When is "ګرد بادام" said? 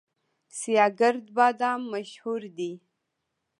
0.99-1.81